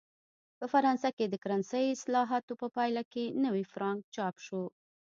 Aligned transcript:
په 0.57 0.65
فرانسه 0.71 1.09
کې 1.17 1.25
د 1.27 1.35
کرنسۍ 1.43 1.83
اصلاحاتو 1.95 2.53
په 2.61 2.67
پایله 2.75 3.03
کې 3.13 3.23
نوي 3.45 3.65
فرانک 3.71 4.01
چاپ 4.15 4.35
شول. 4.45 4.67